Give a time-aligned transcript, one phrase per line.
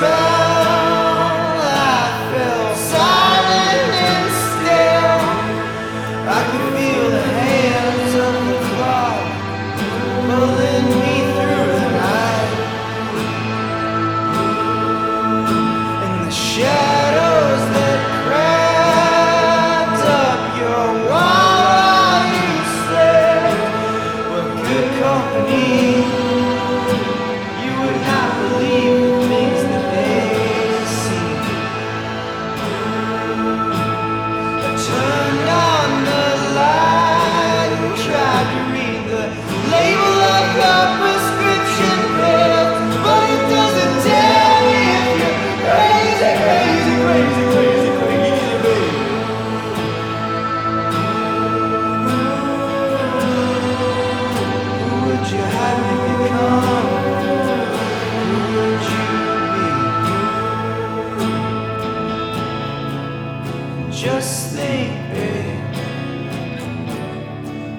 [0.00, 0.27] Bye.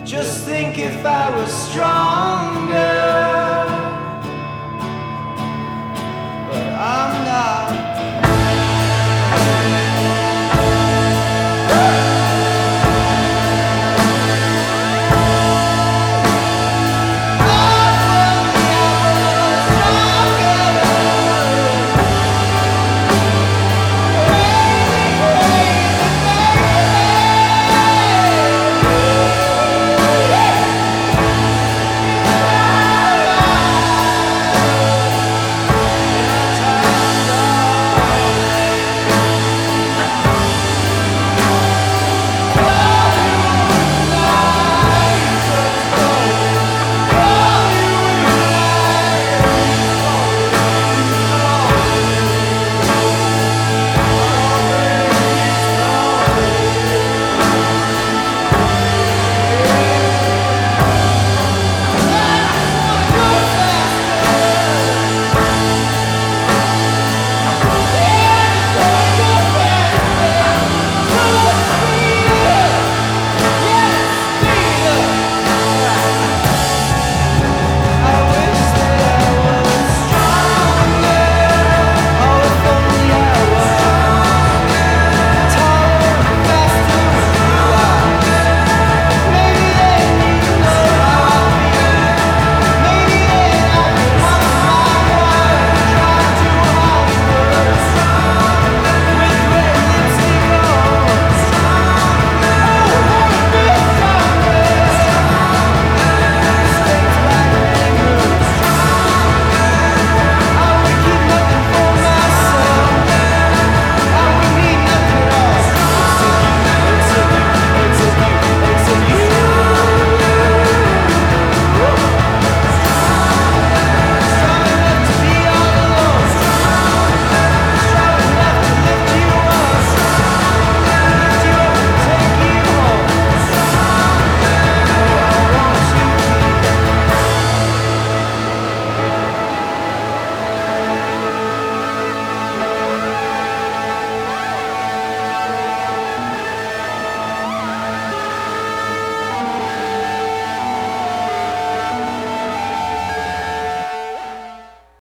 [0.10, 2.99] Just think if I was stronger.